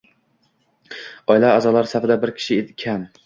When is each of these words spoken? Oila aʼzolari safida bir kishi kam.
Oila 1.33 1.51
aʼzolari 1.57 1.93
safida 1.93 2.19
bir 2.25 2.35
kishi 2.41 2.59
kam. 2.85 3.07